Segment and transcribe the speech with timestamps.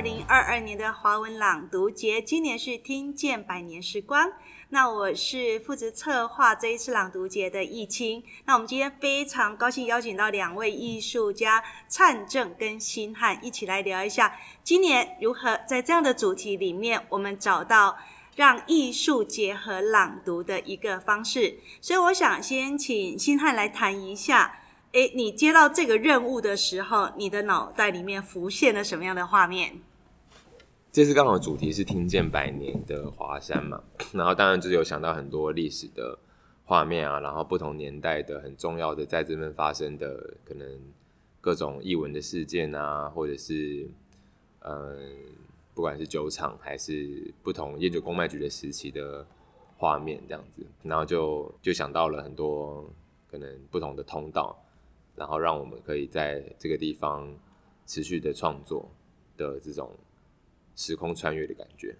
[0.00, 4.32] 二零二二年的华文朗读节，今年是听见百年时光。
[4.70, 8.24] 那我是负责策划这一次朗读节的易清。
[8.46, 14.34] 那我们今天非常高兴邀请到两位艺术家灿正跟新汉一起来聊一下，
[14.64, 17.98] 今年如何在这样的主题里面，我们找到
[18.36, 21.58] 让艺术结合朗读的一个方式。
[21.82, 24.60] 所以我想先请新汉来谈一下。
[24.92, 29.80] 哎，你接到这个任务的时候，你的脑袋里面浮现了什么样的画面？
[30.92, 33.80] 这次刚好主题是听见百年的华山嘛，
[34.12, 36.18] 然后当然就是有想到很多历史的
[36.64, 40.66] 画面啊，然后不同年代的很重要的在这边发生的可能
[41.40, 43.88] 各种译文的事件啊，或者是
[44.62, 44.98] 嗯，
[45.74, 49.24] 不管是酒厂还是不同烟酒公卖局的时期的
[49.76, 52.92] 画面这样子，然后就就想到了很多
[53.30, 54.60] 可能不同的通道。
[55.16, 57.32] 然后让我们可以在这个地方
[57.86, 58.90] 持续的创作
[59.36, 59.90] 的这种
[60.76, 61.96] 时空穿越的感觉。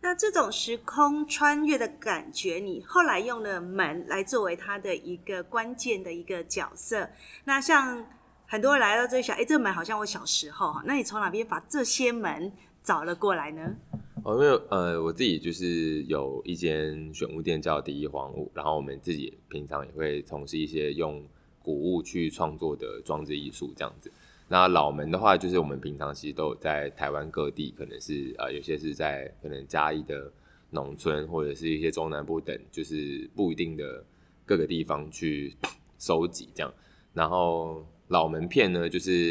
[0.00, 7.08] 那这种时空穿越的感觉，你后来用了门来作为它的一个关键的一个角色。
[7.44, 8.04] 那像
[8.46, 13.76] 很多人来到这里想，哎，这门好像我小时候哈，那你从哪边把这些门找了过来呢？
[14.24, 21.24] 哦，因为呃，我自己就是有一间选物店叫第一荒物，然后我们自己平常也会从事一些用。
[21.64, 24.10] 古物去创作的装置艺术这样子，
[24.52, 30.30] 那老门的话，就是我们平常其实都有在台湾各地，可能是呃有些是在可能嘉义的
[30.68, 34.04] 农村，或者是一些中南部等，就是不一定的
[34.44, 35.56] 各个地方去
[35.98, 36.70] 收集这样。
[37.14, 39.30] 然后老门片呢，就是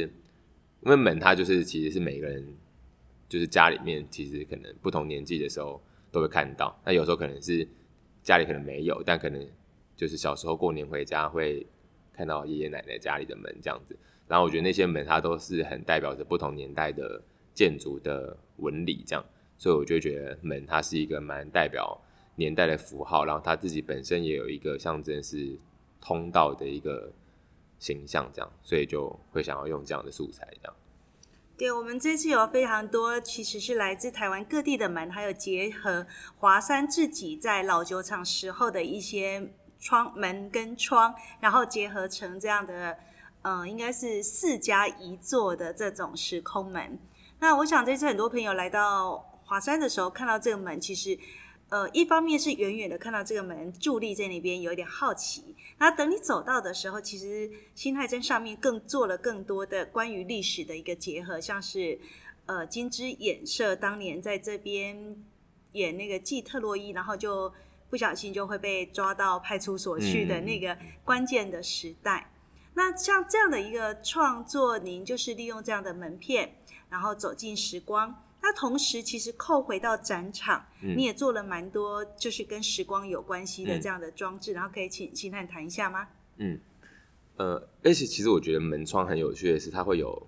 [0.81, 2.43] 因为门它就是其实是每个人
[3.29, 5.79] 就是家里面其实可能不同年纪的时候
[6.11, 7.67] 都会看到，那有时候可能是
[8.23, 9.47] 家里可能没有，但可能
[9.95, 11.63] 就是小时候过年回家会。
[12.13, 13.97] 看到爷爷奶奶家里的门这样子，
[14.31, 17.21] 然后我觉得那些门它都是很代表着不同年代的
[17.53, 19.25] 建筑的纹理，这样，
[19.57, 22.01] 所以我就觉得门它是一个蛮代表
[22.35, 25.59] 年代的符号，然后它自己本身也有一个象征是
[25.99, 27.11] 通道的一个
[27.77, 30.73] 形象，这样，所以就会想要用这样的素材，这样。
[31.57, 39.51] 对，我们这次有非常多其实是来自台湾各地的门，还有结合华山自己在老酒厂时候的一些。
[39.83, 42.95] 窗门跟窗，然后结合成这样的，
[43.43, 46.99] 嗯，应该是四加一座的这种时空门。
[47.39, 51.17] 那我想这次很多朋友来到华山的时候，看到这个门，其实，
[51.69, 55.55] 呃，一方面是远远的看到这个门伫立在那边，有一点好奇。
[55.79, 61.99] 那等你走到的时候，其实新泰真上面更做了更多的关于历史的一个结合，像是
[62.45, 65.15] 呃金枝演社当年在这边
[65.71, 67.51] 演那个季特洛伊，然后就。
[67.89, 72.30] 不小心就会被抓到派出所去的那个关键的时代。
[72.73, 76.55] 那像这样的一个创作，您就是利用这样的门片，
[76.89, 78.23] 然后走进时光。
[78.43, 84.53] 那同时，其实扣回到展场，你也做了蛮多，就是跟时光有关系的这样的装置。
[84.53, 86.07] 然后可以请秦探谈一下吗？
[86.37, 86.59] 嗯，
[87.35, 90.27] 呃，而且其实我觉得门窗很有趣的是，它会有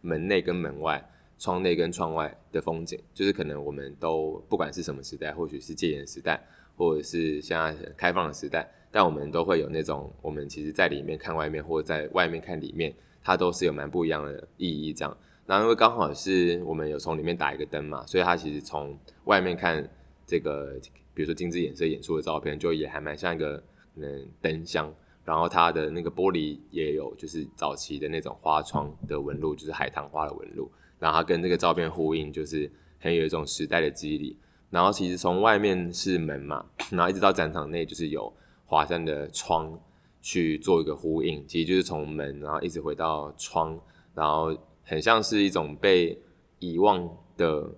[0.00, 1.06] 门内跟门外、
[1.38, 2.98] 窗内跟窗外的风景。
[3.12, 6.42] 就是可能我们都不管是什么时代，或许是戒严时代。
[6.80, 12.90] 或者是现在开放的时代，但我们都会有那种，我们其实在里面看外面，或者在外面看里面，
[13.22, 14.90] 它都是有蛮不一样的意义。
[14.94, 15.14] 这样，
[15.44, 19.86] 那因为刚好是我们有从里面打一个灯嘛，所以它其实从外面看
[20.26, 20.72] 这个，
[21.12, 23.62] 比如说精致演色演出的照片，就也还蛮像一个
[23.96, 24.90] 嗯灯箱。
[25.22, 30.70] 然后它的那个玻璃也有，就是早期的那种花窗的纹路，就是海棠花的纹路。
[30.98, 32.68] 然后它跟这个照片呼应，就是
[32.98, 34.34] 很有一种时代的肌理。
[34.70, 38.32] 然后其实从外面是门嘛，然后一直到展场内就是有
[38.66, 39.76] 华山的窗
[40.22, 43.76] 去做一个呼应，其实就是从门然后一直回到窗，
[44.14, 46.16] 然后很像是一种被
[46.60, 47.68] 遗忘的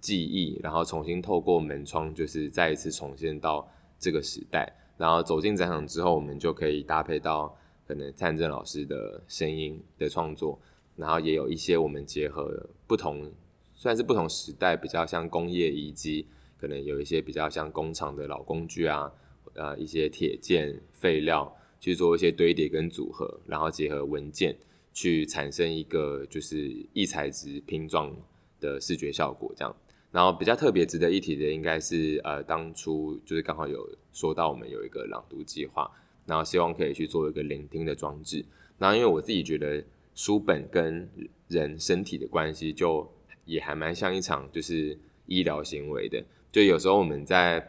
[0.00, 7.54] 记忆，然后重新透过门窗就是再一次重现到这个时代，然后走进展场之后，我们就可以搭配到
[7.86, 10.58] 可能灿正老师的声音的创作，
[10.96, 13.30] 然后也有一些我们结合不同。
[13.80, 16.26] 虽然是不同时代，比较像工业遗迹，
[16.58, 19.10] 可能有一些比较像工厂的老工具啊，
[19.54, 21.50] 呃，一些铁件废料
[21.80, 24.54] 去做一些堆叠跟组合，然后结合文件
[24.92, 28.14] 去产生一个就是异材质拼装
[28.60, 29.74] 的视觉效果，这样。
[30.12, 35.90] 然后比较特别值得一提的，应该是呃，当初就是刚好有说到我们有一个朗读计划，
[36.26, 38.44] 然后希望可以去做一个聆听的装置。
[38.76, 39.82] 然后因为我自己觉得
[40.14, 41.08] 书本跟
[41.48, 43.10] 人身体的关系就。
[43.44, 46.22] 也还蛮像一场就是医疗行为的，
[46.52, 47.66] 就有时候我们在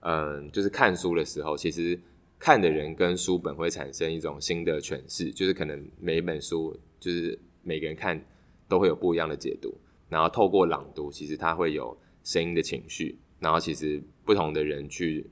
[0.00, 1.98] 嗯，就是看书的时候，其实
[2.38, 8.24] 看的人跟书本会产生一种新的诠释，就是可能每一本书就是每个人看
[8.68, 9.74] 都会有不一样的解读。
[10.08, 15.28] 然后透过朗读，其实它会有声音的情绪，然后其实不同的人去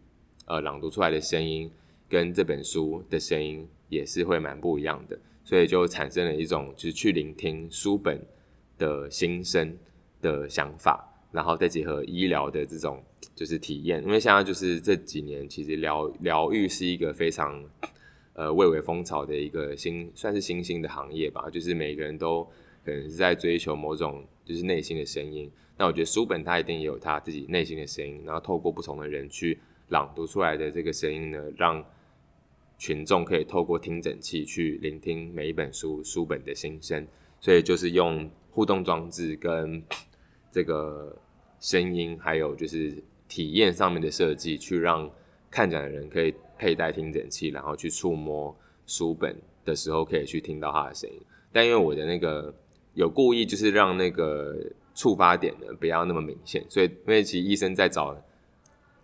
[0.47, 1.71] 呃朗读出来的声音，
[2.09, 8.21] 跟这本书的声音也是会蛮不一样的，所以就产生了一种就是去聆听书本
[8.79, 9.77] 的心声
[10.21, 13.03] 的想法，然后再结合医疗的这种
[13.35, 17.65] 就是体验，因为现在就是这几年其实疗疗愈是一个非常
[18.35, 22.43] 呃蔚为风潮的一个新算是新兴的行业吧，就是每个人都
[22.85, 24.25] 可能是在追求某种。
[24.47, 29.59] 就是内心的声音，那我觉得书本它一定也有它自己内心的声音，然后透过不同的人去
[29.89, 31.85] 朗读出来的这个声音呢，让
[32.79, 37.05] 群众可以透过听诊器去聆听每一本书书本的心声，
[37.41, 39.81] 所以就是用互动装置跟
[40.51, 41.15] 这个
[41.61, 42.97] 声音，还有就是
[43.29, 45.11] 体验上面的设计，去让
[45.51, 48.57] 看展的人可以佩戴听诊器，然后去触摸
[48.87, 51.21] 书本的时候，可以去听到它的声音。
[51.53, 52.55] 但因为我的那个。
[52.97, 54.57] 有故意就是让那个
[54.95, 58.17] 触发点呢不要那么明显，所以因为其实医生在找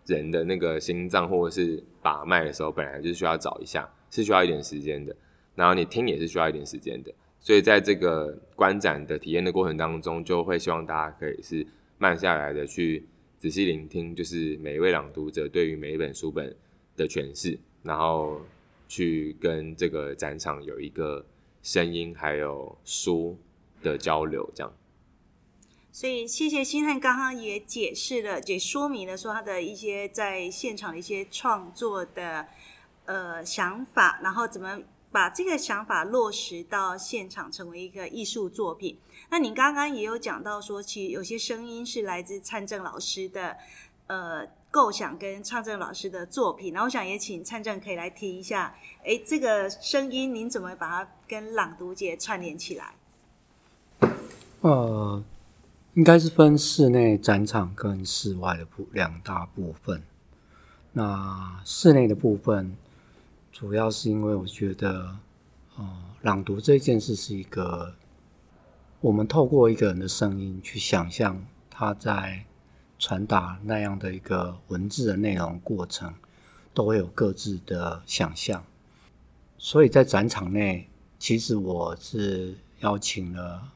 [0.07, 5.15] 人的那个心脏或者是把脉的时候，本来就是需要找一下，是需要一点时间的。
[5.55, 7.13] 然后你听也是需要一点时间的，
[7.43, 11.67] 所以在这个观展的体验的过程当中，就会希望大家可以是
[11.99, 13.07] 慢下来的去
[13.39, 16.57] 仔细聆听，就是每一位朗读者对于每一本书本
[16.97, 18.41] 的诠释，然后
[18.89, 21.27] 去跟这个展场有一个
[21.63, 23.37] 声音还有书。
[23.83, 24.73] 的交流，这样。
[25.91, 32.47] 所以，谢谢星汉刚刚也解释了，也说明了说他的一些在现场的一些创作的
[33.07, 34.81] 呃想法，然后怎么
[35.13, 38.99] 把这个想法落实到现场，成为一个艺术作品。
[39.31, 43.57] 那您刚刚也有讲到说，其实有些声音是来自灿正老师的
[44.07, 46.73] 呃构想跟创正老师的作品。
[46.73, 48.75] 然后，我想也请灿正可以来提一下，
[49.05, 52.95] 哎，这个声音您怎么把它跟朗读节串联起来？
[54.63, 55.23] 呃，
[55.95, 60.03] 应该是分室内展场跟室外的部两大部分。
[60.93, 62.77] 那室内的部分，
[63.53, 65.19] 主要是因为我觉得，
[65.77, 67.95] 呃，朗读这件事是一个，
[69.03, 72.47] 我们透过一个人的声音去想象他在
[72.99, 76.15] 传达那样的一个文字的内容过程，
[76.73, 78.65] 都会有各自的想象。
[79.59, 80.89] 所以在展场内，
[81.19, 83.71] 其实我是邀请了。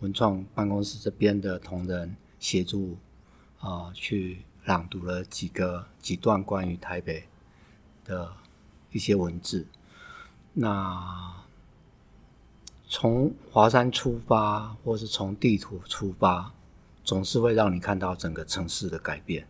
[0.00, 2.98] 文创办公室这边的同仁协助
[3.60, 7.22] 啊，去朗读了几个几段关于台北
[8.04, 8.32] 的
[8.92, 9.66] 一些文字。
[10.54, 11.34] 那
[12.86, 16.52] 从华山出发，或是从地图出发，
[17.02, 19.46] 总是会让你看到整个城市的改变。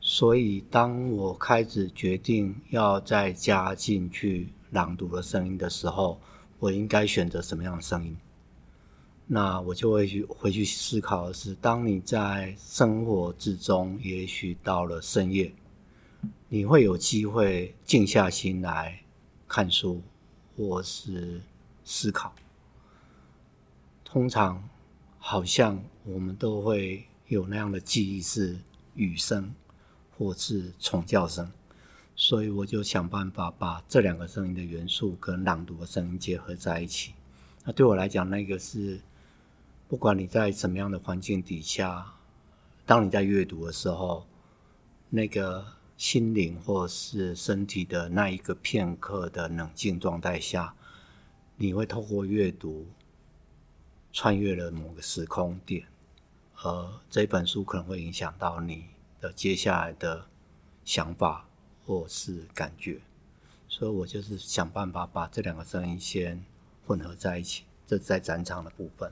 [0.00, 6.20] 所以，当我开始决定要再加进去朗读的声音的时候，
[6.58, 8.14] 我应该选择什么样的声音？
[9.26, 15.50] 那我就会去回去思考的是，当你在生活之中，也许到了深夜，
[16.54, 19.02] 你会有机会静下心来
[19.48, 20.00] 看书
[20.56, 21.42] 或是
[21.82, 22.32] 思考。
[24.04, 24.68] 通常
[25.18, 28.56] 好像我们都会有那样的记忆是
[28.94, 29.52] 雨声
[30.16, 31.50] 或是虫叫声，
[32.14, 37.14] 所以我就想办法把这两个声音的元素跟朗读的声音结合在一起。
[37.64, 39.00] 那对我来讲，那个是。
[39.88, 42.14] 不管你在什么样的环境底下，
[42.86, 44.26] 当你在阅读的时候，
[45.10, 50.74] 那个心灵或是身体的那一个片刻的冷静状态下，
[51.56, 52.86] 你会透过阅读
[54.12, 55.86] 穿越了某个时空点，
[56.62, 58.86] 而这本书可能会影响到你
[59.20, 60.26] 的接下来的
[60.84, 61.48] 想法
[61.86, 63.00] 或是感觉。
[63.68, 66.44] 所以我就是想办法把这两个声音先
[66.86, 69.10] 混合在一起，这在展场的部分。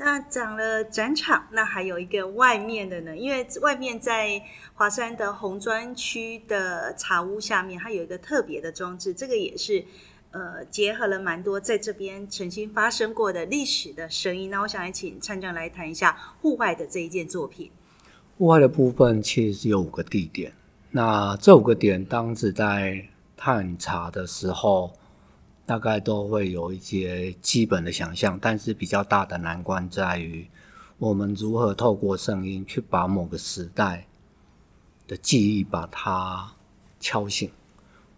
[0.00, 3.16] 那讲了展场，那还有一个外面的呢？
[3.16, 4.40] 因为外面在
[4.74, 9.84] 华山的红砖区的茶屋下面，它有一个特别的装置，这个也是
[10.30, 14.48] 呃结合了蛮多在这边曾经发生过的历史的声音。
[14.48, 17.68] 那我想来请参长来谈一下户外的这一件作品。
[18.38, 20.52] 户外的部分其实是有五个地点，
[20.92, 23.04] 那这五个点当时在
[23.36, 24.92] 探查的时候。
[25.68, 30.48] 大概都会有一些基本的想象，但是比较大的难关在于，
[30.96, 34.06] 我们如何透过声音去把某个时代
[35.06, 36.54] 的记忆把它
[36.98, 37.50] 敲醒，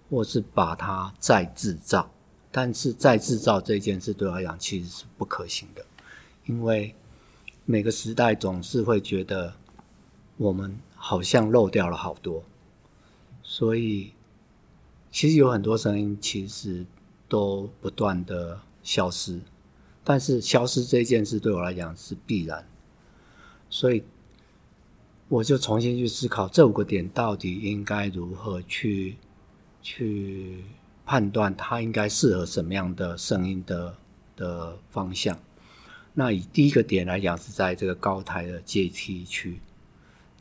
[0.08, 2.08] 或是把它再制造。
[2.52, 5.84] 但是再制造这件事对我来讲其实是不可行的，
[6.46, 6.94] 因为
[7.64, 9.54] 每个时代总是会觉得
[10.36, 12.44] 我们好像漏掉了好多，
[13.42, 14.12] 所以
[15.10, 16.86] 其实有很多声音其实。
[17.30, 19.40] 都不断的消失，
[20.02, 22.66] 但是消失这件事对我来讲是必然，
[23.68, 24.02] 所以
[25.28, 29.16] 我就重新去思考这五个点到底应该如何去
[29.80, 30.64] 去
[31.06, 33.94] 判断它应该适合什么样的声音的
[34.34, 35.38] 的方向。
[36.14, 39.60] 那以第一个点来讲，是在这个高台的阶梯区，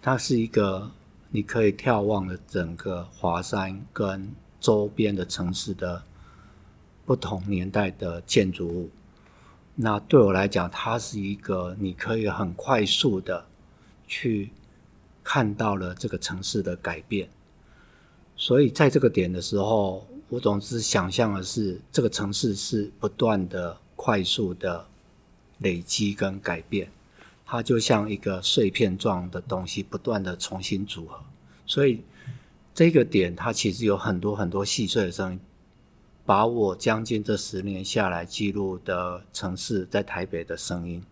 [0.02, 0.90] 它是一个
[1.30, 6.04] 你可以眺望的整个华山跟周边的城市的
[7.10, 8.88] 不同年代的建筑物。
[9.74, 13.48] 那对我来讲，它是一个你可以很快速的
[14.06, 14.52] 去
[15.24, 17.28] 看到了这个城市的改变。
[18.38, 24.86] 所以在这个点的时候，我总是想象的是这个城市是不断的快速的
[25.58, 26.92] 累积跟改变，
[27.44, 31.20] 它就像一个碎片状的东西，不断的重新组合。
[31.66, 32.04] 所以
[32.76, 35.40] 这个点它其实有很多很多细碎的声音。
[36.30, 41.04] 把我将近这十年下来记录的城市在台北的声音，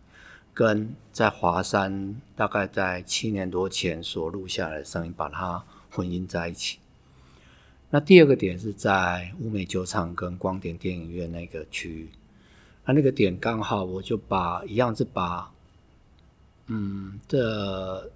[0.54, 6.78] 跟在华山大概在七年多前所录下来的声音，把它混音在一起。
[7.90, 12.10] 那第二个点是在乌美酒厂跟光点电影院那个区域，
[12.86, 15.52] 那那个点刚好我就把一样是把，
[16.68, 18.12] 嗯，这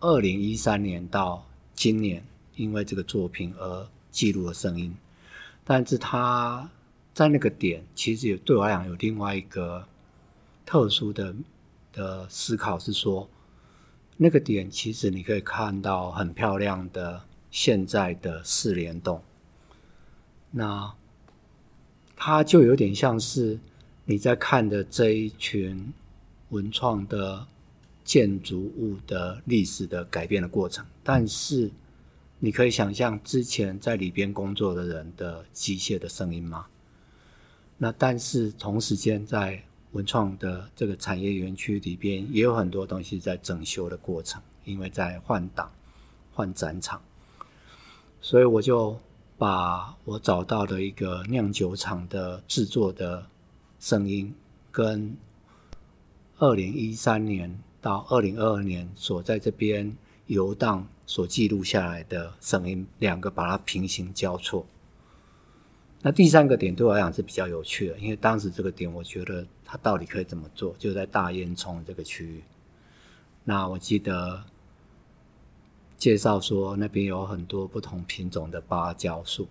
[0.00, 2.24] 二零一三年到今年，
[2.56, 4.92] 因为这个作品而记录的声音。
[5.64, 6.70] 但是他
[7.14, 9.86] 在那个点，其实也对我来讲有另外一个
[10.66, 11.34] 特殊的
[11.92, 13.26] 的思考，是说
[14.18, 19.22] 那个点其实你可以看到很漂亮的现在的四联动，
[20.50, 20.92] 那
[22.14, 23.58] 它就有点像是
[24.04, 25.92] 你在看的这一群
[26.50, 27.46] 文创的
[28.04, 31.70] 建筑物的历史的改变的过程，但是。
[32.44, 36.66] 你可以想象之前在里边工作的人的机械的声音吗？
[37.78, 45.72] 那但是同时间在文创的这个产业园区里边，也有很多东西在整修的过程，因为在换挡、
[46.34, 47.00] 换展场，
[48.20, 49.00] 所以我就
[49.38, 53.26] 把我找到的一个酿酒厂的制作的
[53.80, 54.34] 声音，
[54.70, 55.16] 跟
[56.36, 59.96] 二零一三年到二零二二年所在这边
[60.26, 60.86] 游荡。
[61.06, 64.66] 所记录下来的声音，两个把它平行交错。
[66.00, 72.42] 那第三个点对我来讲是比较有趣的，因为当时这个点，我觉得它到底可以怎么做，就在大烟囱这个区域。
[73.44, 74.44] 那我记得
[75.96, 79.48] 介绍说那边有很多不同品种的芭蕉树，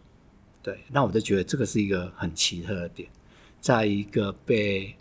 [0.62, 3.10] 对，那我就觉得这个是一个很奇特的点，
[3.60, 4.96] 在一个被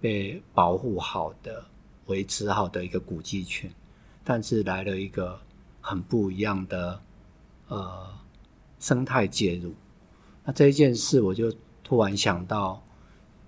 [0.00, 1.64] 被保护好的、
[2.06, 3.70] 维持好的一个古迹群，
[4.24, 5.38] 但是来了一个。
[5.80, 7.00] 很不一样的
[7.68, 8.18] 呃
[8.78, 9.74] 生态介入，
[10.44, 12.82] 那这一件事我就突然想到，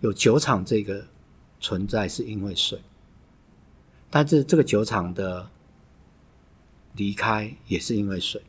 [0.00, 1.04] 有酒厂这个
[1.60, 2.80] 存在是因为水，
[4.08, 5.50] 但是这个酒厂的
[6.94, 8.42] 离开也是因为水。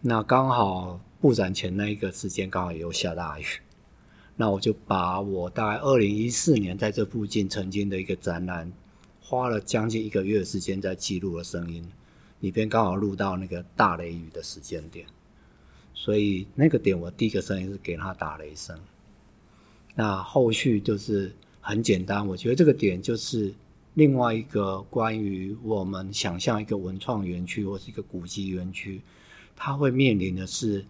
[0.00, 3.44] 那刚好布展前那一个时间刚好也有下大雨，
[4.34, 8.72] 那我就把我大概二零一四年在这附近曾经的一个展览，
[9.20, 11.86] 花了将近一个月的时间在记录了声音。
[12.42, 15.06] 里边刚好录到那个大雷雨的时间点，
[15.94, 18.76] 所以那个点我第一个声音是给他打雷声。
[19.94, 23.54] 那后续就是很简单，我觉得这个点就是
[23.94, 29.00] 另外一个关于我们想象一个文创园区或是一个古迹园区，
[29.54, 30.84] 它会面临的是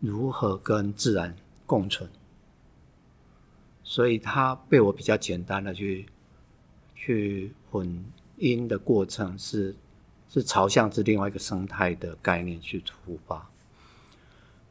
[0.00, 1.32] 如何跟自然
[1.64, 2.10] 共存。
[3.84, 6.06] 所以它被我比较简单的去
[6.96, 8.04] 去混
[8.38, 9.76] 音的过程是。
[10.30, 13.48] 是朝向是另外一个生态的概念去出发。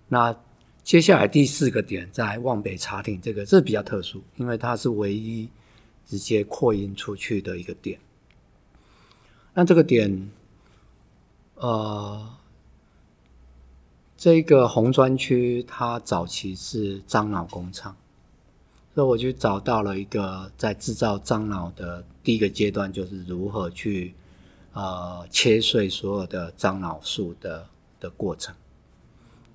[0.07, 0.35] 那
[0.83, 5.49] 接下来第四个点在望北茶亭，这个这比较特殊，因为它是唯一
[6.05, 7.99] 直接扩音出去的一个点。
[9.53, 10.29] 那这个点，
[11.55, 12.37] 呃，
[14.15, 17.97] 这个红砖区它早期是樟脑工厂，
[18.93, 24.13] 所以我就找到了一个在制造樟脑的第一个阶段，就是如何去。
[24.77, 27.67] 呃，切碎所有的樟脑树的
[28.00, 28.53] 的过程，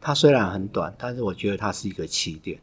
[0.00, 2.61] 它虽然很短，但是我觉得它是一个起点。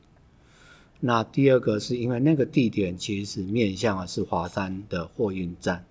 [1.00, 5.86] 那第二个是因为那个地点其实是面向的是华山的货运站，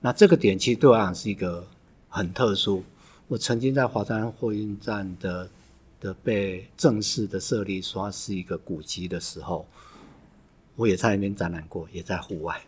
[0.00, 1.66] 那这个点其实对我来讲是一个
[2.08, 2.82] 很特殊。
[3.28, 5.50] 我曾经在华山货运站的
[6.00, 9.66] 的被正式的设立说是一个古迹的时候，
[10.76, 12.58] 我也在那边展览过，也在户外。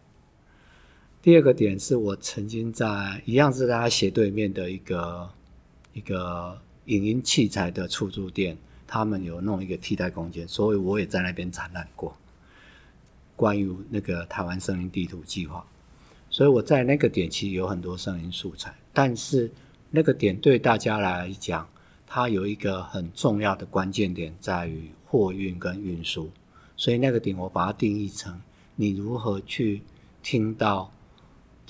[1.22, 5.30] 第二个点是我曾经在一样是在他斜对面的一个
[5.92, 12.16] 一个影音器材的出租店，他们有弄一个替代空间，所以我也在那边展览过。
[13.36, 15.64] 关于那个台湾森林地图计划，
[16.28, 19.48] 所以我在那个点其实有很多声音素材，但是
[19.90, 21.68] 那个点对大家来讲，
[22.04, 26.32] 它有一个很重要的关键点在于货运跟运输，
[26.76, 28.40] 所以那个点我把它定义成
[28.74, 29.82] 你如何去
[30.20, 30.92] 听到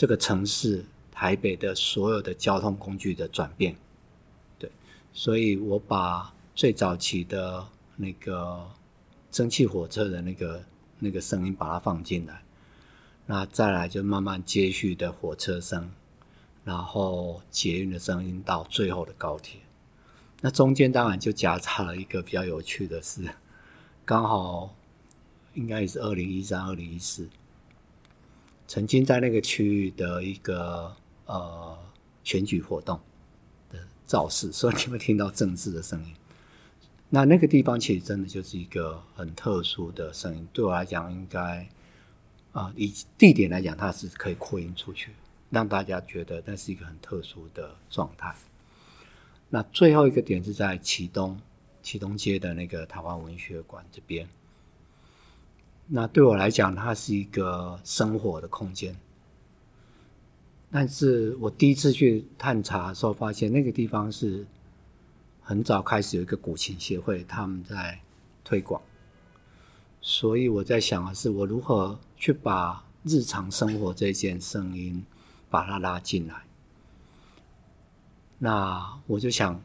[0.02, 3.76] 这个城市台北的所有的交通工具的转变，
[4.58, 4.68] 对，
[5.12, 8.68] 所以我把最早期的那个
[9.30, 10.64] 蒸汽火车的那个
[10.98, 12.42] 那个声音把它放进来，
[13.26, 15.88] 那再来就慢慢接续的火车声，
[16.64, 19.60] 然后捷运的声音到最后的高铁，
[20.40, 23.22] 那中间当然就夹杂了一个比较有趣的是，
[24.04, 24.74] 刚好
[25.54, 27.28] 应该也是二零一三、二零一四，
[28.72, 31.78] 曾经在那个区域的一个呃
[32.24, 32.98] 选举活动
[33.70, 36.14] 的造势， 所以你会听到政治的声音。
[37.10, 41.68] 那那个地方其实真的就是一个很特殊的声音，对我来讲，应该
[42.52, 45.10] 啊、以地点来讲，它是可以扩音出去，
[45.50, 48.34] 让大家觉得那是一个很特殊的状态。
[49.50, 51.38] 那最后一个点是在启东
[51.82, 54.26] 启东街的那个台湾文学馆这边。
[55.94, 58.96] 那对我来讲，它是一个生活的空间。
[60.70, 64.46] 但是我第一次去探查的时候，发现那个地方是
[65.42, 68.00] 很早开始有一个古琴协会，他们在
[68.42, 68.80] 推广。
[70.00, 75.04] 所以我在想的是，我如何去把日常生活这件声音
[75.50, 76.42] 把它拉进来。
[78.38, 79.62] 那我就想，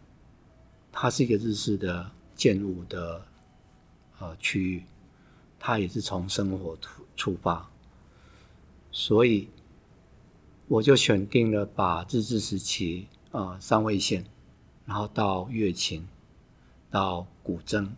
[0.91, 3.25] 它是一个日式的建物的
[4.19, 4.83] 呃区域，
[5.59, 7.69] 它也是从生活出出发，
[8.91, 9.49] 所以
[10.67, 14.25] 我就选定了把日治时期呃三味线，
[14.85, 16.07] 然后到乐琴，
[16.89, 17.89] 到古筝，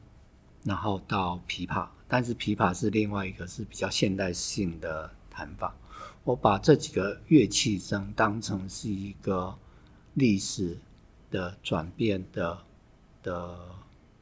[0.63, 5.75] 然后到琵琶，但是琵琶是另外一个是比较现代性的弹法。
[6.23, 9.57] 我把这几个乐器声当成是一个
[10.13, 10.77] 历史
[11.31, 12.57] 的转变的
[13.23, 13.57] 的，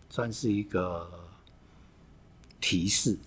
[0.10, 1.10] 算是一个
[2.60, 3.18] 提示。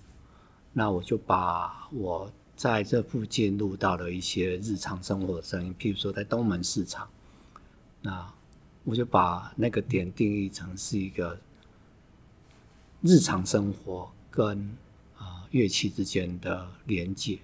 [0.72, 7.08] 那我就把我在这附近录到的一些日常生活的声音，譬如说在东门市场，
[8.02, 8.32] 那
[8.84, 11.38] 我就把那个点定义成是一个
[13.02, 14.76] 日常生活跟
[15.16, 17.38] 啊、乐器之间的连接。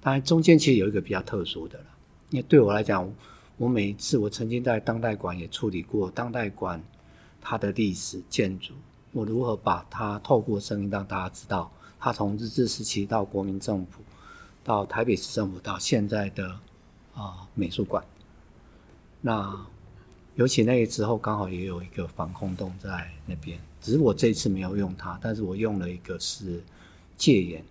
[0.00, 1.86] 当然，中间其实有一个比较特殊的了，
[2.30, 3.12] 因为对我来讲，
[3.56, 6.82] 我每一次我曾经在当代馆也处理过当代馆
[7.40, 8.72] 它的历史建筑，
[9.12, 14.02] 我如何把它透过声音让大家知道，它从日治时期到国民政府，
[14.64, 16.58] 到台北市政府，到现在的啊、
[17.14, 18.02] 呃美术馆。
[19.20, 19.66] 那
[20.34, 26.64] 尤其那个之后刚好也有一个防空洞在那边，只是我这次没有用它，但是我用了一个是
[27.16, 27.62] 戒严。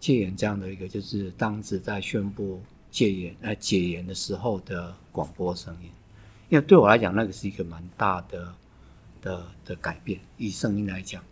[0.00, 5.90] 戒严这样的一个，就是当时在宣布戒严、呃解严的时候的广播声音，
[6.48, 8.54] 因为对我来讲，那个是一个蛮大的
[9.22, 10.20] 的的改变。
[10.36, 11.22] 以声音来讲，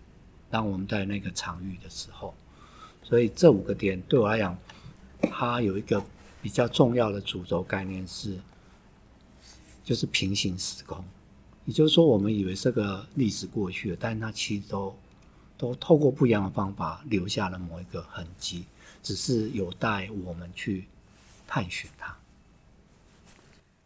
[0.52, 2.34] 当我们在那个场域的时候，
[3.02, 4.54] 所以这五个点对我来讲，
[5.30, 6.04] 它有一个
[6.42, 8.38] 比较重要的主轴概念是，
[9.82, 11.02] 就是平行时空。
[11.64, 14.94] 也就是说，我们以为这个历史过去了，但是它其实都
[15.56, 18.66] 都透过不一样的方法留下了某一个痕迹，
[19.02, 20.84] 只是有待我们去
[21.46, 22.14] 探寻它。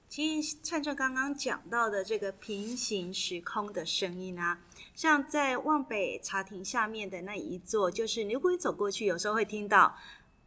[0.09, 4.59] 其实趁着刚刚讲到的这个平行时空的声音啊，
[4.97, 9.95] 像在望北茶亭下面的那一座，就是你如果走过去，有时候会听到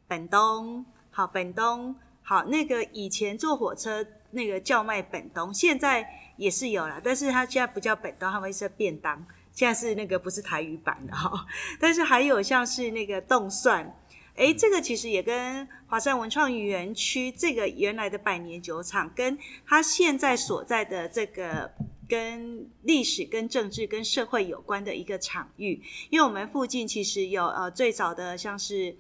[0.08, 6.04] 本东，好本东，好那个以前坐火车那个叫卖本东，现在
[6.36, 9.24] 也是有了，但是它现在不叫本东，它会是便当。
[9.52, 11.46] 现在是那个不是台语版的哈，
[11.80, 13.96] 但是还有像是那个冻蒜，
[14.36, 21.72] 哎，这个其实也跟华山文创园区这个原来的百年酒厂，跟它现在所在的这个
[22.10, 28.98] 跟历史、跟政治、跟社会有关的一个场域，因为我们附近其实有呃最早的像是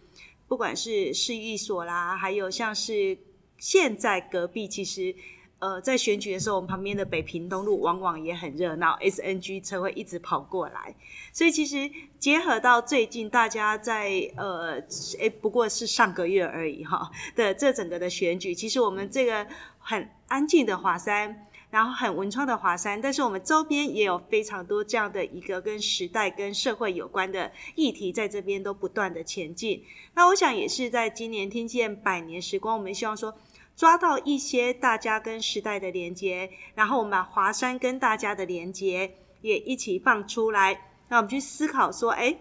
[0.47, 3.17] 不管是市役所啦，还有像是
[3.57, 5.15] 现在隔壁其实。
[5.61, 10.95] 呃，在选举的时候，我们旁边的北平东路往往也很热闹，SNG 车会一直跑过来，
[11.33, 14.81] 所以其实结合到最近大家在呃，
[15.17, 19.45] 诶，不过是上个月而已哈的这整个的选举，其实我们这个
[19.79, 29.83] 很安静的华山，然后很文创的华山，但是我们周边也有非常多这样的一个跟时代、跟社会有关的议题，在这边都不断的前进。
[30.13, 33.33] 那我想也是在今年听见百年时光，我们希望说。
[33.75, 42.35] 抓到一些大家跟时代的连接，然后我们把华山跟大家的连接也一起放出来，那我们去思考说，哎，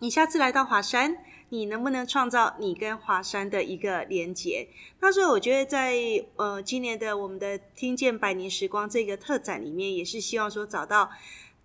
[0.00, 1.18] 你下次来到华山，
[1.50, 4.68] 你能不能创造你跟华山的一个连接？
[5.00, 5.94] 那所以我觉得在
[6.36, 11.10] 呃今年的我们的听见百年时光这个特展里面，也是希望说找到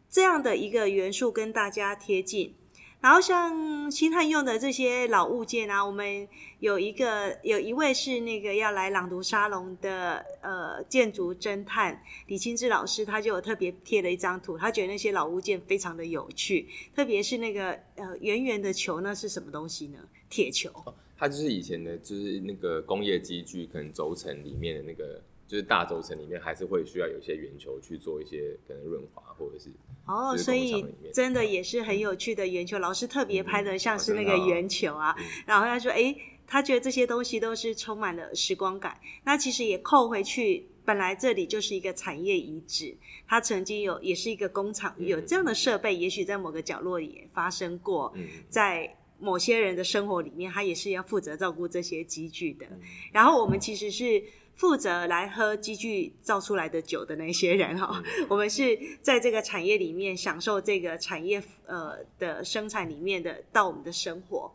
[0.09, 2.53] 这样的一个元素跟大家贴近。
[3.01, 6.27] 然后像星汉用的这些老物件啊，我们
[6.59, 19.97] 有一个有一位是那个要来朗读沙龙的呃建筑侦探李清志老师，他就有特别贴了一张图，他觉得那些老物件非常的有趣，特别是那个呃圆圆的球，那是什么东西呢？
[20.29, 20.71] 铁球。
[21.17, 25.19] 它就是以前的，就是那个工业机具，可能轴承里面的那个。
[25.51, 29.69] 就是大轴承里面还是会需要有一些圆球去做一些可能润滑或者是
[30.05, 32.79] 哦，所以真的也是很有趣的圆球。
[32.79, 35.13] 老师特别拍的像是那个圆球啊，
[35.45, 36.15] 然后他说：“哎，
[36.47, 42.95] 他觉得这些东西都是充满了时光感。”那其实也扣回去，本来这里就是一个产业遗址，
[43.27, 48.13] 它曾经有也是一个工厂，有这样的设备，也许在某个角落也发生过，
[48.47, 52.65] 在某些人的生活里面，他也是要负责照顾这些机具的。
[53.11, 54.23] 然后我们其实是。
[54.55, 64.53] 负责来喝机具造出来的酒的那些人哈， 我们是在这个产业里面享受这个产业呃的生产里面的到我们的生活。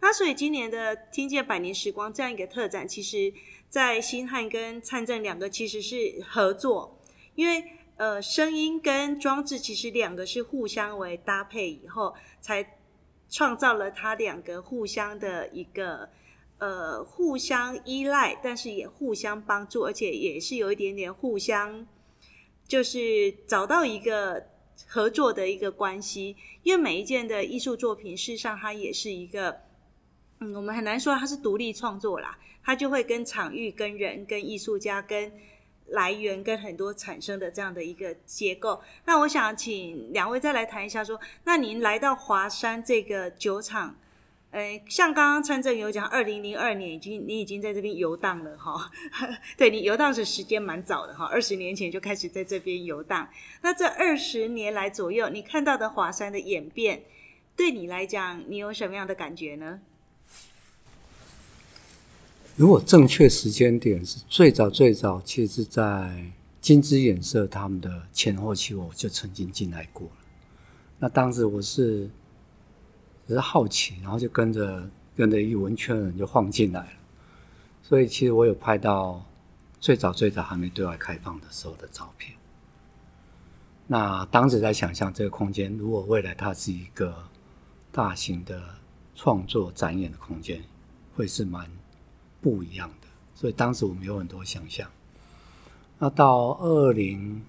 [0.00, 3.32] 那所以今年的听见百年时光这样一个特展，其实
[3.70, 7.00] 在新汉跟灿正两个其实是合作，
[7.34, 7.64] 因为
[7.96, 12.76] 呃声音跟装置其实两个是互相为搭配以后，才
[13.30, 16.10] 创造了它两个互相的一个。
[16.58, 21.86] 呃，互相依赖，但是也互相帮助，而且也是有一点点互相，
[22.66, 24.46] 就是找到一个
[24.86, 26.34] 合作的一个关系。
[26.62, 29.60] 因为每一件的艺术作品，事实上它也是一个，
[30.40, 35.30] 嗯，我们很难说它是独立创作啦，它就会跟场域、跟人、跟艺术家、跟
[35.88, 38.80] 来源、跟很多产生的这样的一个结构。
[39.04, 43.98] 那我想请两位再来谈一下，说，那您来到华山这个酒厂。
[44.56, 48.90] 哎，像刚刚参政有讲，二零零二年已经你已经在这边游荡了哈，
[49.54, 53.28] 对你游荡是时间蛮早的哈，二十年前就开始在这边游荡。
[53.60, 57.02] 那这二十年来左右，你看到的华山的演变，
[57.54, 59.78] 对你来讲，你有什么样的感觉呢？
[62.56, 70.14] 如果正确时间点是最早最早，其实是在金枝演色他们的前后期，我就曾经进来过了。
[70.98, 72.08] 那当时我是。
[73.26, 76.92] 只是好奇，然后就跟着跟着一文圈人就晃进来了。
[77.82, 79.24] 所以其实我有拍到
[79.78, 82.36] 最早最早还没对外开放的时候的照片。
[83.86, 87.14] 那当时在想象这个空间，如果未来它是一个
[87.92, 88.60] 大型的
[89.14, 90.62] 创作展演的空间，
[91.14, 91.70] 会是蛮
[92.40, 93.06] 不一样的。
[93.34, 94.90] 所以当时我们有很多想象。
[95.98, 97.42] 那到二零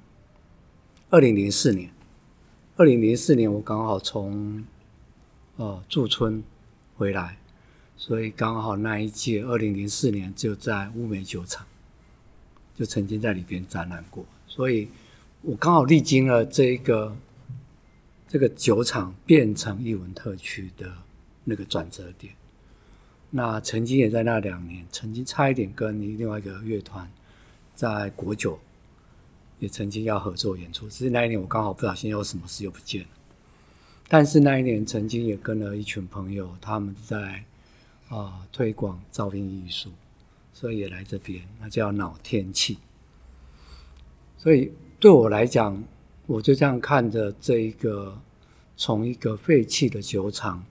[1.09, 1.91] 二零零四年，
[2.75, 4.63] 二零零四年我刚好从
[5.57, 6.43] 哦，驻村
[6.95, 7.37] 回来，
[7.95, 11.65] 所以刚好那一届二零零四年就在乌梅酒厂，
[12.75, 14.87] 就曾经在里边展览过，所以
[15.41, 17.17] 我刚好历经了这个
[18.27, 20.91] 这个酒厂变成艺文特区的
[21.43, 22.33] 那个转折点。
[23.31, 27.11] 那曾经也在那两年，曾经差一点跟另外一个乐团
[27.73, 28.59] 在国酒
[29.57, 33.07] 也曾经要合作演出，只是那一年我刚好不小心有什么事又不见了。
[34.09, 37.43] 但是那一年，曾经也跟了一群朋友，他们在
[38.07, 39.89] 啊推广照片艺术，
[40.53, 42.77] 所以也来这边，那叫脑天气。
[44.37, 45.83] 所以对我来讲，
[46.25, 48.17] 我就这样看着这一个
[48.77, 50.63] 从一个废弃的酒厂，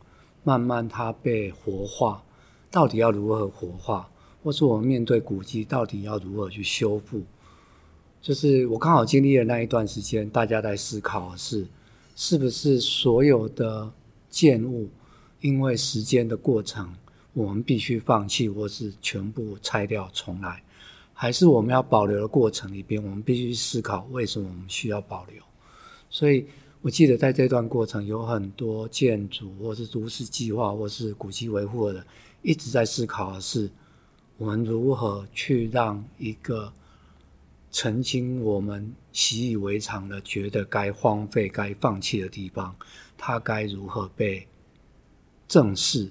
[0.43, 2.25] 慢慢它被活化，
[2.71, 4.09] 到底要如何活化，
[4.43, 7.23] 或是我们面对古迹，到底要如何去修复？
[8.23, 11.67] 就是我刚好经历了那一段时间，大家在思考的是。
[12.19, 13.93] 是不是所有的
[14.31, 14.89] 建物，
[15.43, 16.95] 因为时间的过程，
[17.35, 20.63] 我们必须放弃，或是全部拆掉重来？
[21.13, 25.43] 还是我们要保留的过程里边，我们必须思考为什么我们需要保留？
[26.09, 26.47] 所以
[26.81, 32.03] 我记得在这段过程，有很多建筑，或是都市计划，或是古迹维护的，
[32.41, 33.71] 一直在思考的是，
[34.39, 36.73] 我们如何去让一个。
[37.79, 42.75] 曾经我们习以为常的觉得该荒废、该放弃的地方，
[43.19, 44.49] 它该如何被
[45.47, 46.11] 正视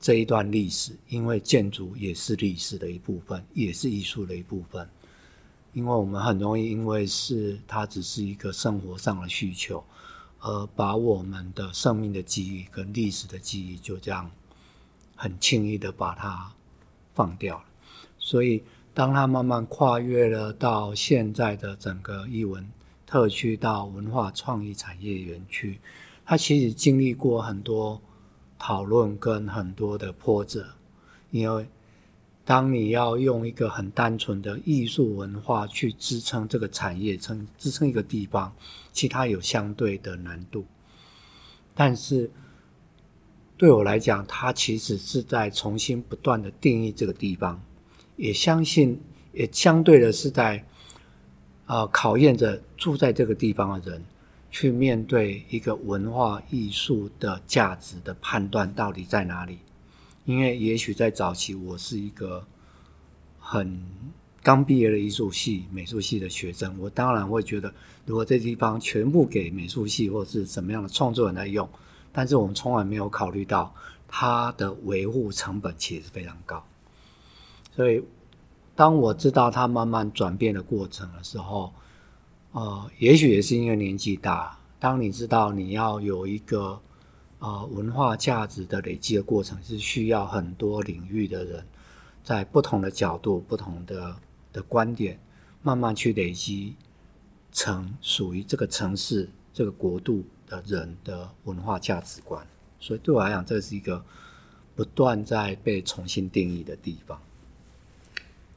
[0.00, 0.96] 这一段历史？
[1.08, 4.88] 因为建筑也是历史的一部分，也是艺术的一部分。
[5.74, 9.84] 因为我们很容易因为是它只是一个生活上的需求，
[10.40, 14.30] 而把我们的生命的记忆跟历史的记忆就这样
[15.14, 16.50] 很轻易的把它
[17.12, 17.64] 放掉了，
[18.18, 18.62] 所以。
[18.94, 22.70] 当他慢慢跨越了到现在的整个艺文
[23.06, 25.78] 特区到文化创意产业园区，
[26.24, 28.00] 他其实经历过很多
[28.58, 30.66] 讨论跟很多的波折，
[31.30, 31.66] 因为
[32.44, 38.52] 当你要用一个很单纯的艺术文化去支撑这个产业，撑支撑一个地方，
[38.92, 40.66] 其他有相对的难度。
[41.74, 42.30] 但是
[43.56, 47.62] 对我来讲，它其实是在重新不断的定义这个地方，
[48.16, 49.00] 也相信，
[49.32, 50.64] 也相对的是在
[51.66, 54.04] 啊考验着住在这个地方的人。
[54.54, 59.56] 去面对一个文化艺术的价值的判断到底在哪里？
[60.26, 62.46] 因为也许在早期，我是一个
[63.38, 63.82] 很
[64.42, 67.72] 刚毕业的艺术系、美术系的学生，我当然会觉得，
[68.04, 71.66] 如果这地方全部给美术系或是什么样的创作人来用，
[72.12, 73.74] 但是我们从来没有考虑到
[74.06, 76.62] 它的维护成本其实非常高。
[77.74, 78.04] 所以，
[78.76, 81.72] 当我知道它慢慢转变的过程的时候，
[82.52, 84.58] 呃，也许也是因为年纪大。
[84.78, 86.78] 当你知道你要有一个
[87.38, 91.64] 呃文化价值的累积的过程，是需要很多领域的人
[92.22, 94.14] 在不同的角度、不同的
[94.52, 95.18] 的观点，
[95.62, 96.76] 慢慢去累积
[97.52, 102.46] 成属于这个城市、这个国度的人的文化价值观。
[102.78, 104.04] 所以对我来讲，这是一个
[104.74, 107.18] 不断在被重新定义的地方。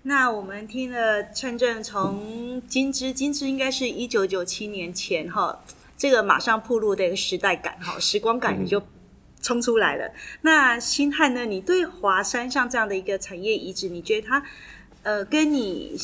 [0.07, 5.63] 那我们听了陈正从金枝，金枝应该是一九九七年前哈，
[5.97, 8.79] 这个马上铺路的一个时代感哈，时光感你就
[9.41, 10.11] 冲出来了。
[10.41, 11.45] 那新汉呢？
[11.45, 14.43] 你对华山像这样的一个产业遗址，你觉得它
[15.01, 15.97] 呃，跟你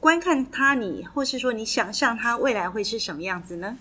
[0.00, 3.76] 观看它，你或是说你想象它未来会是什么样子呢？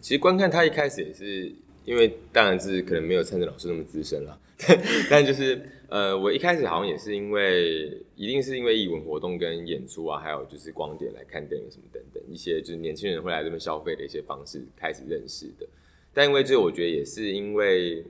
[0.00, 1.52] 其实观看它一开始也是
[1.84, 4.38] 因为，当然是可能没有陈正老师那么资深了，
[5.10, 5.72] 但就是。
[5.88, 15.66] 呃，我一开始好像也是因为，一定是因为艺文活动跟演出啊，还有就是光点来看电影什么等等一些，就是年轻人会来这边消费的一些方式开始认识的。
[16.12, 18.04] 但因为这，我觉得也是因为，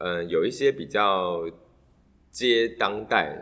[0.00, 1.48] 嗯，有一些比较
[2.30, 3.38] 接当代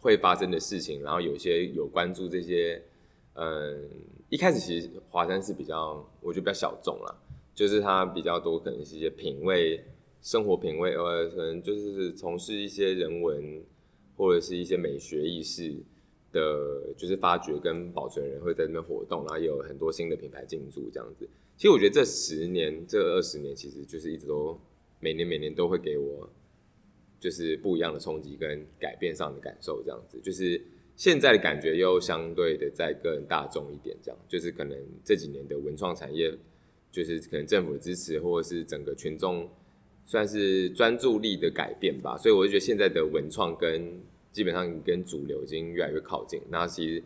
[0.00, 2.80] 会发生的事情，然后有些有关注这些，
[3.34, 3.86] 嗯，
[4.30, 7.14] 一开始其实华山是比较，我觉得比较小众啦，
[7.54, 9.84] 就是它比较多可能是一些品味。
[10.24, 13.62] 生活品味，呃，可能就是从事一些人文
[14.16, 15.70] 或者是一些美学意识
[16.32, 21.28] 的，就是发掘跟保存人会在那边活动，然后也有很多新的品牌进驻这样子。
[21.58, 24.58] 其实我觉得这十年、这二十年，其实就是一直都
[24.98, 26.26] 每年每年都会给我
[27.20, 30.18] 就是不一样的冲击跟改变上的感受，这样子。
[30.22, 30.58] 就是
[30.96, 36.34] 现在的感觉又相对的再更大众一点，这样就是可能这几年的文创产业，
[36.90, 39.46] 就是可能政府的支持或者是整个群众。
[40.06, 44.00] 算是专注力的改变吧，所以我就觉得现在的文创跟
[44.32, 46.40] 基本上跟主流已经越来越靠近。
[46.50, 47.02] 那其实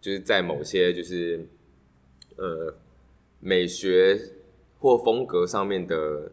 [0.00, 1.46] 就是在某些就是
[2.36, 2.74] 呃
[3.38, 4.18] 美学
[4.78, 6.30] 或风格上面的，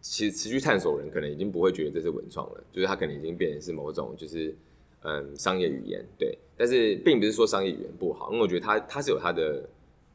[0.00, 4.54] 其实持续探索人可能已经不会觉得这是文创了，就是他可能已经变成是某种就是
[5.02, 6.02] 嗯商业语言。
[6.18, 9.68] 对，但是并不是说商业语言不好，因为我觉得它它是有它的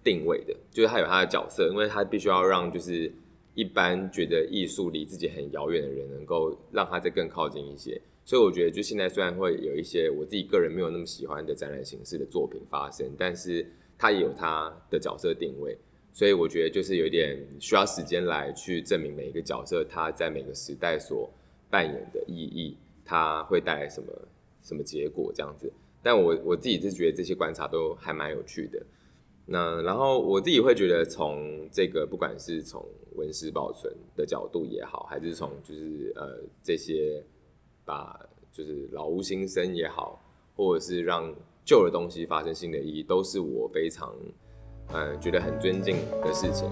[0.04, 3.12] 定位的，就是它有它的角色，因为它必须要让就是。
[3.60, 8.02] 一般觉得艺术离自己很遥远的人，能够让他再更靠近一些。
[8.24, 15.78] 所以我觉得，就现在虽然会有一些我自己个人没有那么喜欢的展览形式的作品发生，但是它也有它的角色定位。
[16.14, 21.30] 所以我觉得，就是有点需要时间来去证明每一个角色他在每个时代所
[21.70, 24.08] 扮演的意义，他会带来什么
[24.62, 25.70] 什么结果这样子。
[26.02, 28.82] 但我我自己是觉得这些观察都还蛮有趣的。
[29.52, 32.86] 那然后我自己会觉得，从这个不管是从
[33.16, 37.24] 文史保存的角度也好，还是从就是呃这些
[37.84, 38.16] 把
[38.52, 40.22] 就是老屋新生也好，
[40.56, 41.34] 或者是让
[41.66, 44.16] 旧的东西发生新的意义，都是我非常
[44.94, 46.70] 嗯觉得很尊敬的事情。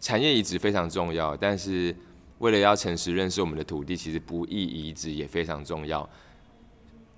[0.00, 1.94] 产业移植非常重要，但是。
[2.40, 6.06] 为了要诚实认识我们的土地，其实不易遗址也非常重要。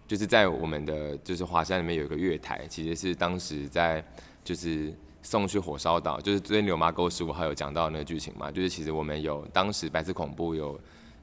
[0.06, 4.04] 就是在我们的就是华山里面有一个月台，其实是当时在
[4.44, 10.78] 就是送去火烧岛，就是昨天牛麻沟十五号有讲到那个剧情嘛，就是其实我们有当时白色恐怖有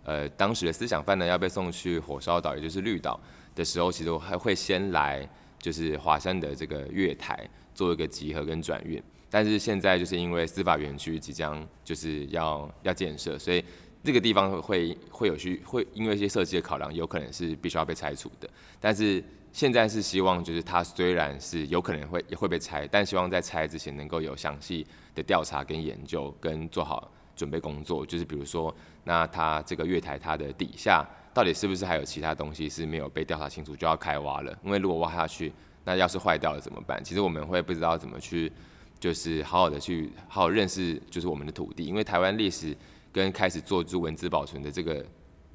[0.05, 3.19] 呃当时的思想犯呢要被送去火烧岛，也就是绿岛
[3.53, 5.27] 的时候，其实我还会先来
[5.59, 13.63] 就是华山的这个月台做一个集合跟转运，但是现在就是因为司法园区即将就是要要建设，所以。
[14.09, 18.49] 这个地方会会有需会因为一些设计的考量，有可能是必须要被拆除的。
[18.79, 28.03] 但是现在是希望，就是它虽然是有可能会也会被拆，但希望在拆之前能够有详细的调查跟研究，跟做好准备工作。
[28.03, 34.57] 就是比如说，那它这个月台它的底下到底是不是还有其他东西是没有被调查清楚就要开挖了？
[34.63, 36.99] 因为如果挖下去，那要是坏掉了怎么办？
[37.03, 38.51] 其实我们会不知道怎么去，
[38.99, 42.75] 就是好好的去好好认识，就是我们的土地，因为台湾历史
[43.11, 45.05] 跟开始做出文字保存的这个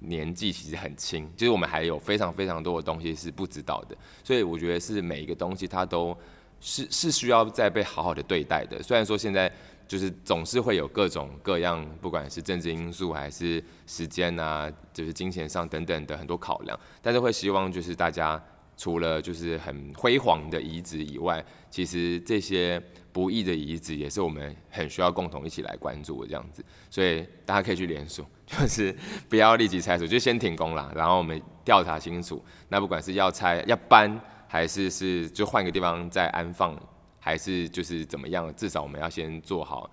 [0.01, 6.17] 年纪其实很轻，就是我们还有非常非常多的东西是不知道的，所以我觉得是每一个东西它都
[6.61, 8.83] 是是需要再被好好的对待的。
[8.83, 9.51] 虽然说现在
[9.87, 18.43] 就是总是会有各种各样，不管是政治因素还是时间啊，就是金钱上等等的很多考量，但是会希望就是大家。
[18.77, 21.41] 除了就是很辉煌的遗址以外，
[21.71, 22.83] 其实这些
[23.15, 28.93] 不易的遗址也是我们很需要共同一起来关注的这样子，所以大家可以去联署， 就是
[29.29, 36.77] 不要立即拆除，就先停工啦，然后我们调查清楚，那不管是要拆要搬，还是是就换个地方再安放，
[37.21, 39.89] 还是就是怎么样，至少我们要先做好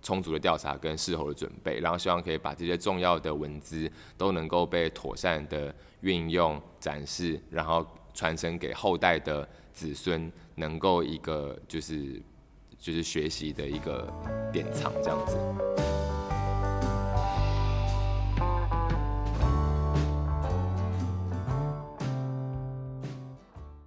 [0.00, 7.86] 充足的调查跟事后的准备，然后希望可以把这些重要的文字都能够被妥善的运用展示，然后。
[8.14, 12.20] 传承给后代的子孙，能够一个就是
[12.82, 14.12] 就是学习的一个
[14.52, 15.36] 典藏这样子。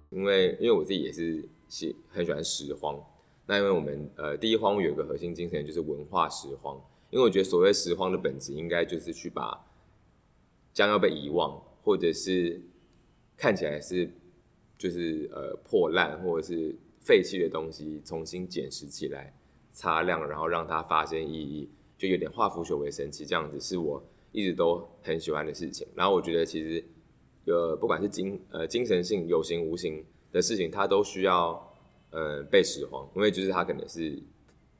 [0.08, 2.98] 因为因为我自己也是喜很喜欢拾荒，
[3.44, 6.74] 那因为我们呃第一荒有个核心精神就是文化拾荒，
[7.10, 9.62] 因为我觉得所谓拾荒的本质应该就是去把
[10.72, 12.62] 将要被遗忘或者是。
[13.38, 14.10] 看起来是
[14.78, 16.74] 就是呃破烂或者是
[17.06, 19.32] 废弃的东西，重新捡拾起来，
[19.70, 25.86] 擦亮，然后让它发生意义，就有点化腐朽为神奇这样子，是我一直都很喜欢的事情。
[25.94, 26.84] 然后我觉得其实
[27.46, 31.72] 呃不管是精呃精神性有形无形的事情，它都需要
[32.10, 34.20] 呃被拾荒，因为就是它可能是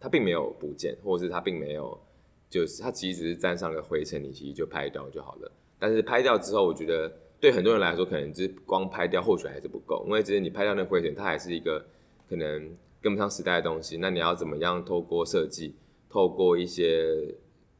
[0.00, 1.96] 它并没有不见，或者是它并没有
[2.50, 5.52] 就是它其实是沾上了灰尘，你其实就拍掉就好了。
[5.78, 7.12] 但是拍掉之后，我觉得。
[7.38, 11.84] 对很多人来说，可能就是光拍掉，或许还是不够，因为其实你拍掉那灰尘，它还是一个
[12.28, 13.96] 可能跟不上时代的东西。
[13.98, 15.74] 那你要怎么样透过设计，
[16.08, 17.34] 透过一些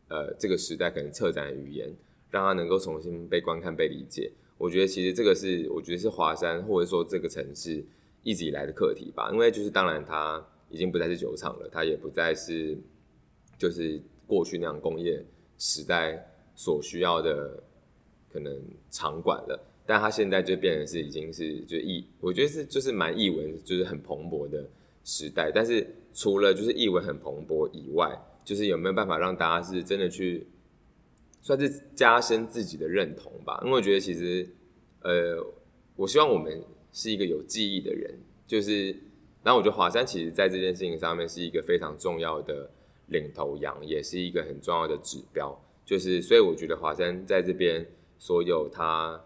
[0.08, 1.94] 呃这个时代可能策展的语言，
[2.30, 4.30] 让它能够重新被观看、被理解？
[4.58, 7.84] 我觉得其实这个是我觉得是华山或者说这个城市
[8.22, 9.30] 一直以来的课题吧。
[9.32, 12.78] 因为就是当然它已经不再是酒厂了，它也不再是
[13.58, 15.24] 就是过去那样工业
[15.58, 17.62] 时代所需要的。
[18.28, 18.54] 可能
[18.90, 24.68] 场馆了，但他现在就变成是已经是就译，我觉得是就是蛮译文就是很蓬勃的
[25.04, 25.52] 时代。
[25.54, 28.10] 但是除了就是译文很蓬勃以外，
[28.44, 30.44] 就是有没有办法让大家是真的去
[31.40, 33.60] 算是加深自己的认同吧？
[33.64, 34.46] 因为我觉得其实
[35.02, 35.40] 呃，
[35.94, 36.60] 我希望我们
[36.92, 38.12] 是一个有记忆的人，
[38.46, 38.90] 就是
[39.44, 42.68] 然后我觉得华山其实在这件事情上面是一个非常重要的
[43.06, 45.56] 领头羊，也是一个很重要的指标。
[45.84, 47.86] 就是所以我觉得华山在这边。
[48.18, 49.20] 所有他，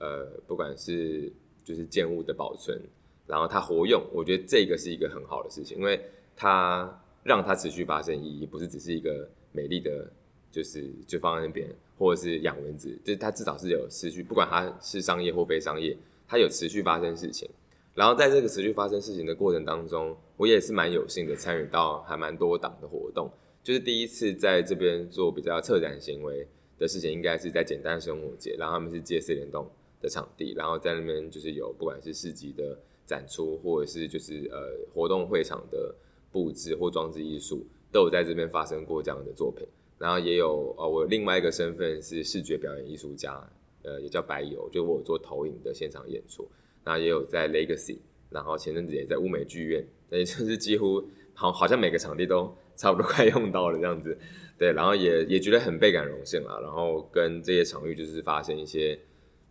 [0.00, 1.30] 呃，不管是
[1.62, 2.80] 就是建物的保存，
[3.26, 6.00] 然后它活用，我觉得这个是一个很好的事情，因为
[6.34, 6.90] 它
[7.22, 10.10] 让它持续发生意义，不是只是一个美丽的，
[10.50, 15.94] 就是就放在那边，或者是养蚊子，就是它至少是有持续，不管它是商业或非商业，
[16.26, 17.48] 它有持续发生事情。
[17.94, 23.30] 然后在这个持续发生事情的过程当中，我也是蛮有幸的参与到还蛮多档的活动，
[23.62, 26.48] 就是第一次在这边做比较策展行为。
[26.78, 34.58] 的事情应该是在简单生活节，然后他们是借四联动的场地，然后在那边就是有不管是市集的展出，或者是就是呃
[34.94, 35.94] 活动会场的
[36.32, 39.66] 布置或装置艺术，都有在这边发生过这样的作品。
[39.98, 43.46] 然后也有呃我另外一个身份是视觉表演艺术家，
[43.82, 46.48] 呃也叫白油，就我做投影的现场演出。
[46.82, 47.98] 那也有在 Legacy，
[48.30, 54.16] 然后前阵子也在乌美剧院，那也就是几乎好好像每个场地都差不多快用到了这样子。
[54.56, 58.98] 对，然后也也觉得很倍感荣幸啦，然后跟这些场域就是发生一些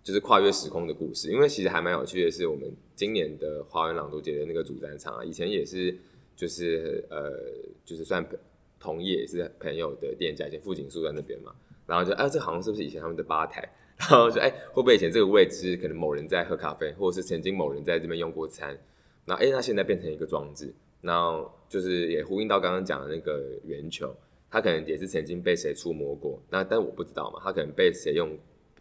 [0.03, 5.95] 就是跨越时空的故事，因为其实还蛮有趣的是，我们今年的华文朗读节的那个主战场啊，以前也是
[6.35, 7.31] 就是呃
[7.85, 8.25] 就是算
[8.79, 11.53] 同业也是朋友的店家，以前富锦树在那边嘛，
[11.85, 13.61] 然后就哎这好像是不是以前他们的吧台，
[13.99, 18.77] 然后就哎会不会以前这个位置可能某人在喝咖啡，或者是曾经某人在这边用过餐，
[19.25, 24.15] 那哎那现在变成一个装置，那就是也呼应到刚刚讲的那个圆球。
[24.51, 28.35] 它可能也是曾经被谁触摸过，那但我不知道嘛，它可能被谁用，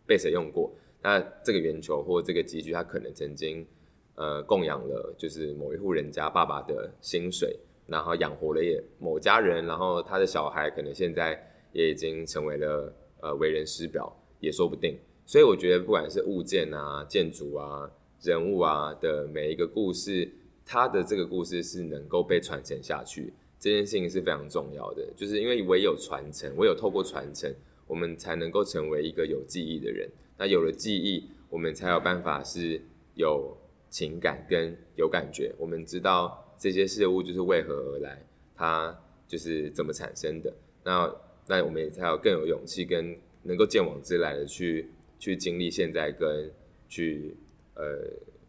[0.06, 0.72] 被谁用过。
[1.02, 3.66] 那这个圆球或这个机具，他可能曾经
[4.14, 11.40] 呃供养了，就是某一户人家爸爸的薪水，然后养活了也某家人，然后他的小孩可能现在
[11.72, 14.98] 也已经成为了呃为人师表，也说不定。
[15.24, 17.90] 所以我觉得不管是物件啊、建筑啊、
[18.22, 20.28] 人物啊的每一个故事，
[20.64, 23.32] 它的这个故事是能够被传承下去。
[23.60, 27.52] 这件事情是非常重要的，就是因为唯有传承，唯有透过传承，
[27.88, 30.08] 我们才能够成为一个有记忆的人。
[30.36, 32.80] 那有了记忆，我们才有办法是
[33.14, 33.56] 有
[33.90, 38.22] 情感跟有感觉，我们知道这些事物就是为何而来，
[38.54, 40.54] 它就是怎么产生的。
[40.84, 41.12] 那
[41.46, 46.48] 那我们也才有更有勇气跟能够见往之来的去去经历现在跟
[46.88, 47.34] 去
[47.74, 47.82] 呃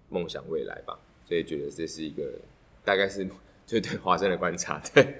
[0.09, 0.99] 梦想未来吧。
[1.25, 2.31] 所以觉得这是一个
[2.83, 3.25] 大概是
[3.65, 5.15] 就对华生的观察，对。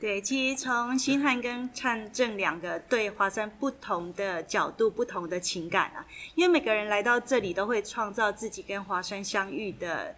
[0.00, 10.14] 对，其实从新汉跟灿正两个对华山不同的角度、不同的情感啊，因为每个人来到这里都会创造自己跟华山相遇的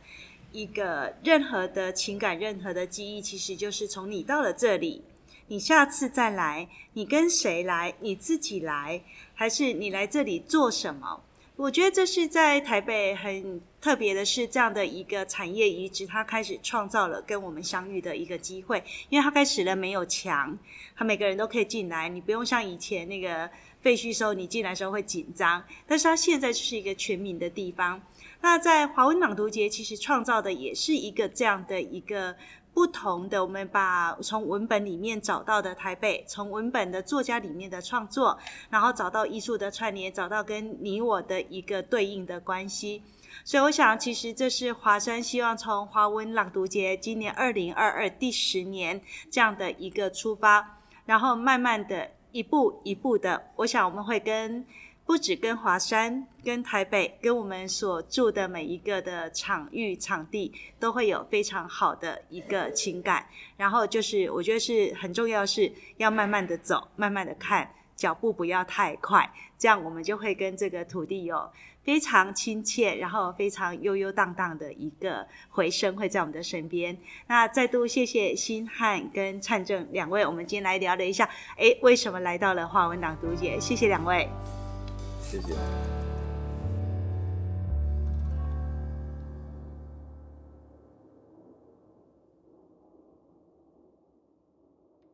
[0.53, 5.03] 一个任何的情感、任何的记忆，其实就是从你到了这里，
[5.49, 9.01] 你下次再来，你跟谁来，你自己来，
[9.35, 11.23] 还是你来这里做什么？
[11.61, 20.59] 我觉得这是在台北很特别的是，这样的一个产业移植，它开始创造了跟我们相遇的一个机会，因为它开始了没有墙，
[20.97, 23.51] 它每个人都可以进来，你不用像以前那个
[23.83, 28.01] 废墟时候，你进来时候会紧张，但是它现在就是一个全民的地方。
[28.41, 32.35] 那在华文朗读节，其实创造的也是一个这样的一个。
[32.73, 38.39] 不同的，我们把从文本里面找到的台北，从文本的作家里面的创作，
[38.71, 43.03] 然后找到艺术的串联，找到跟你我的一个对应的关系。
[43.45, 49.01] 所以，我想，其实这是华山希望从华文朗读节今年二零二二第十年
[49.31, 54.65] 这样的一个出发，然后慢慢的一步一步的，我想我们会跟。
[55.11, 63.27] 不止跟华山、跟台北、跟我们所住的每一个的场域、场地，都会有非常好的一个情感。
[63.57, 71.51] 然后就是，我觉得是很重要，是要慢慢的走，慢慢的看，脚步不要太快，这样我们就会跟这个土地有
[71.83, 76.97] 非常亲切，然后非常悠悠荡荡的一个回声会在我们的身边。
[77.27, 83.59] 那再度谢谢新汉跟灿正两位，我们今天来聊了一下，诶，为什么来到了华文朗读节？
[83.59, 84.29] 谢谢两位。
[85.31, 86.10] 谢谢。